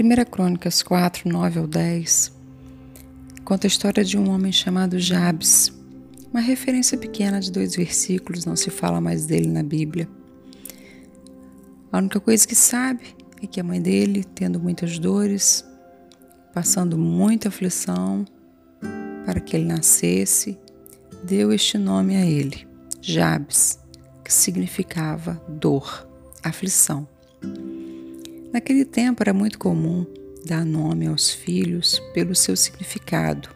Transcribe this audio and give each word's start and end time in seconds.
1 0.00 0.30
Crônicas 0.30 0.80
4, 0.80 1.28
9 1.28 1.58
ao 1.58 1.66
10 1.66 2.32
conta 3.44 3.66
a 3.66 3.68
história 3.68 4.04
de 4.04 4.16
um 4.16 4.30
homem 4.30 4.52
chamado 4.52 4.96
Jabes. 4.96 5.72
Uma 6.30 6.40
referência 6.40 6.96
pequena 6.96 7.40
de 7.40 7.50
dois 7.50 7.74
versículos, 7.74 8.44
não 8.44 8.54
se 8.54 8.70
fala 8.70 9.00
mais 9.00 9.26
dele 9.26 9.48
na 9.48 9.62
Bíblia. 9.62 10.08
A 11.90 11.98
única 11.98 12.20
coisa 12.20 12.46
que 12.46 12.54
sabe 12.54 13.16
é 13.42 13.46
que 13.48 13.58
a 13.58 13.64
mãe 13.64 13.82
dele, 13.82 14.22
tendo 14.22 14.60
muitas 14.60 15.00
dores, 15.00 15.64
passando 16.54 16.96
muita 16.96 17.48
aflição 17.48 18.24
para 19.26 19.40
que 19.40 19.56
ele 19.56 19.64
nascesse, 19.64 20.56
deu 21.24 21.52
este 21.52 21.76
nome 21.76 22.14
a 22.14 22.24
ele, 22.24 22.68
Jabes, 23.00 23.80
que 24.22 24.32
significava 24.32 25.42
dor, 25.48 26.06
aflição. 26.44 27.08
Naquele 28.52 28.84
tempo 28.84 29.22
era 29.22 29.34
muito 29.34 29.58
comum 29.58 30.06
dar 30.46 30.64
nome 30.64 31.06
aos 31.06 31.30
filhos 31.30 32.00
pelo 32.14 32.34
seu 32.34 32.56
significado. 32.56 33.50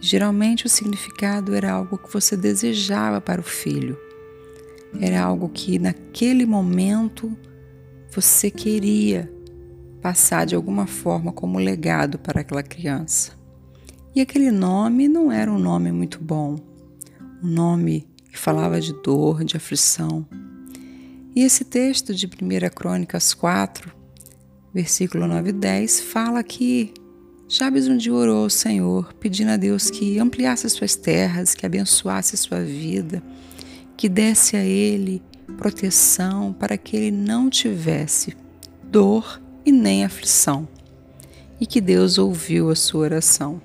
Geralmente, 0.00 0.66
o 0.66 0.68
significado 0.68 1.54
era 1.54 1.70
algo 1.70 1.96
que 1.96 2.12
você 2.12 2.36
desejava 2.36 3.20
para 3.20 3.40
o 3.40 3.44
filho, 3.44 3.96
era 5.00 5.22
algo 5.22 5.48
que 5.48 5.78
naquele 5.78 6.44
momento 6.44 7.36
você 8.10 8.50
queria 8.50 9.32
passar 10.02 10.46
de 10.46 10.56
alguma 10.56 10.86
forma 10.86 11.32
como 11.32 11.58
legado 11.58 12.18
para 12.18 12.40
aquela 12.40 12.62
criança. 12.62 13.38
E 14.12 14.20
aquele 14.20 14.50
nome 14.50 15.06
não 15.06 15.30
era 15.30 15.52
um 15.52 15.58
nome 15.58 15.92
muito 15.92 16.18
bom, 16.18 16.56
um 17.40 17.46
nome 17.46 18.08
que 18.32 18.38
falava 18.38 18.80
de 18.80 18.92
dor, 18.92 19.44
de 19.44 19.56
aflição. 19.56 20.26
E 21.36 21.44
esse 21.44 21.64
texto 21.64 22.12
de 22.12 22.26
1 22.26 22.30
Crônicas 22.74 23.32
4 23.32 23.99
versículo 24.72 25.26
9 25.26 25.50
e 25.50 25.52
10, 25.52 26.00
fala 26.00 26.42
que 26.42 26.92
Jabes 27.52 27.88
um 27.88 27.96
dia 27.96 28.14
orou 28.14 28.44
ao 28.44 28.50
Senhor, 28.50 29.12
pedindo 29.14 29.50
a 29.50 29.56
Deus 29.56 29.90
que 29.90 30.20
ampliasse 30.20 30.70
suas 30.70 30.94
terras, 30.94 31.52
que 31.52 31.66
abençoasse 31.66 32.36
sua 32.36 32.62
vida, 32.62 33.20
que 33.96 34.08
desse 34.08 34.56
a 34.56 34.64
ele 34.64 35.20
proteção 35.56 36.52
para 36.52 36.78
que 36.78 36.96
ele 36.96 37.10
não 37.10 37.50
tivesse 37.50 38.36
dor 38.84 39.42
e 39.66 39.72
nem 39.72 40.04
aflição. 40.04 40.68
E 41.60 41.66
que 41.66 41.80
Deus 41.80 42.18
ouviu 42.18 42.70
a 42.70 42.76
sua 42.76 43.00
oração. 43.00 43.60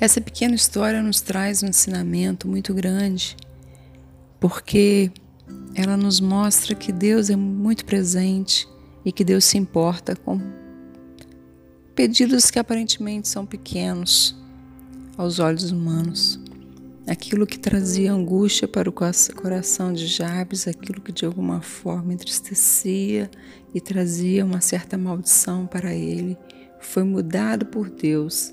Essa 0.00 0.20
pequena 0.20 0.56
história 0.56 1.00
nos 1.00 1.20
traz 1.20 1.62
um 1.62 1.68
ensinamento 1.68 2.48
muito 2.48 2.74
grande, 2.74 3.36
porque 4.40 5.08
ela 5.72 5.96
nos 5.96 6.20
mostra 6.20 6.74
que 6.74 6.90
Deus 6.90 7.30
é 7.30 7.36
muito 7.36 7.84
presente 7.84 8.68
e 9.04 9.12
que 9.12 9.24
Deus 9.24 9.44
se 9.44 9.58
importa 9.58 10.16
com 10.16 10.40
pedidos 11.94 12.50
que 12.50 12.58
aparentemente 12.58 13.28
são 13.28 13.44
pequenos 13.46 14.36
aos 15.16 15.38
olhos 15.38 15.70
humanos. 15.70 16.40
Aquilo 17.06 17.46
que 17.46 17.58
trazia 17.58 18.12
angústia 18.12 18.66
para 18.66 18.88
o 18.88 18.92
coração 18.92 19.92
de 19.92 20.06
Jabes, 20.06 20.66
aquilo 20.66 21.02
que 21.02 21.12
de 21.12 21.26
alguma 21.26 21.60
forma 21.60 22.14
entristecia 22.14 23.30
e 23.74 23.80
trazia 23.80 24.44
uma 24.44 24.60
certa 24.60 24.96
maldição 24.96 25.66
para 25.66 25.94
ele, 25.94 26.36
foi 26.80 27.04
mudado 27.04 27.66
por 27.66 27.90
Deus 27.90 28.50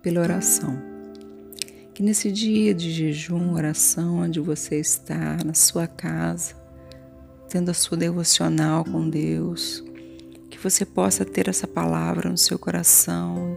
pela 0.00 0.20
oração. 0.20 0.78
Que 1.92 2.02
nesse 2.02 2.30
dia 2.30 2.72
de 2.72 2.92
jejum, 2.92 3.54
oração, 3.54 4.18
onde 4.18 4.38
você 4.38 4.78
está, 4.78 5.36
na 5.44 5.54
sua 5.54 5.88
casa, 5.88 6.54
tendo 7.48 7.70
a 7.70 7.74
sua 7.74 7.96
devocional 7.96 8.84
com 8.84 9.08
Deus, 9.08 9.82
que 10.50 10.58
você 10.58 10.84
possa 10.84 11.24
ter 11.24 11.48
essa 11.48 11.66
palavra 11.66 12.28
no 12.28 12.36
seu 12.36 12.58
coração, 12.58 13.56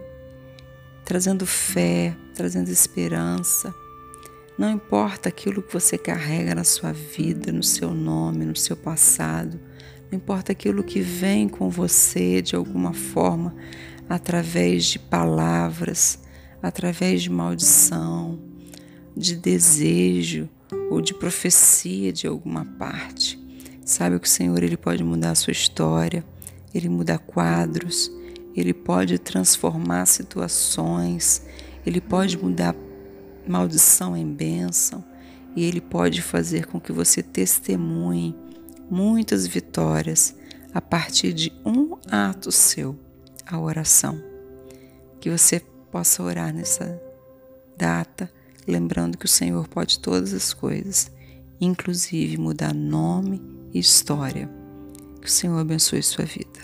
trazendo 1.04 1.44
fé, 1.44 2.16
trazendo 2.34 2.70
esperança. 2.70 3.74
Não 4.56 4.70
importa 4.70 5.28
aquilo 5.28 5.62
que 5.62 5.72
você 5.72 5.98
carrega 5.98 6.54
na 6.54 6.64
sua 6.64 6.92
vida, 6.92 7.52
no 7.52 7.62
seu 7.62 7.92
nome, 7.92 8.44
no 8.44 8.56
seu 8.56 8.76
passado, 8.76 9.60
não 10.10 10.16
importa 10.16 10.52
aquilo 10.52 10.84
que 10.84 11.00
vem 11.00 11.48
com 11.48 11.70
você 11.70 12.42
de 12.42 12.54
alguma 12.54 12.92
forma, 12.92 13.54
através 14.08 14.84
de 14.84 14.98
palavras, 14.98 16.18
através 16.62 17.22
de 17.22 17.30
maldição, 17.30 18.38
de 19.16 19.34
desejo 19.34 20.50
ou 20.90 21.00
de 21.00 21.14
profecia 21.14 22.12
de 22.12 22.26
alguma 22.26 22.64
parte. 22.64 23.41
Sabe 23.84 24.18
que 24.20 24.28
o 24.28 24.30
Senhor 24.30 24.62
ele 24.62 24.76
pode 24.76 25.02
mudar 25.02 25.32
a 25.32 25.34
sua 25.34 25.50
história, 25.50 26.24
ele 26.72 26.88
muda 26.88 27.18
quadros, 27.18 28.10
ele 28.54 28.72
pode 28.72 29.18
transformar 29.18 30.06
situações, 30.06 31.42
ele 31.84 32.00
pode 32.00 32.38
mudar 32.38 32.76
maldição 33.46 34.16
em 34.16 34.26
bênção 34.26 35.04
e 35.56 35.64
ele 35.64 35.80
pode 35.80 36.22
fazer 36.22 36.66
com 36.66 36.80
que 36.80 36.92
você 36.92 37.22
testemunhe 37.22 38.36
muitas 38.88 39.48
vitórias 39.48 40.34
a 40.72 40.80
partir 40.80 41.32
de 41.32 41.52
um 41.64 41.96
ato 42.08 42.52
seu, 42.52 42.96
a 43.44 43.58
oração. 43.58 44.22
Que 45.20 45.28
você 45.28 45.60
possa 45.90 46.22
orar 46.22 46.54
nessa 46.54 47.00
data, 47.76 48.30
lembrando 48.66 49.18
que 49.18 49.26
o 49.26 49.28
Senhor 49.28 49.66
pode 49.66 49.98
todas 49.98 50.32
as 50.32 50.54
coisas, 50.54 51.10
inclusive 51.60 52.38
mudar 52.38 52.72
nome 52.72 53.61
história. 53.78 54.50
Que 55.20 55.26
o 55.26 55.30
Senhor 55.30 55.58
abençoe 55.58 56.02
sua 56.02 56.24
vida. 56.24 56.60